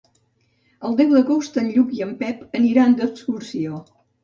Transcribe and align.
El 0.89 0.97
deu 1.01 1.13
d'agost 1.17 1.59
en 1.65 1.69
Lluc 1.77 1.93
i 1.99 2.03
en 2.07 2.15
Pep 2.23 2.43
aniran 2.63 2.99
d'excursió. 3.03 3.87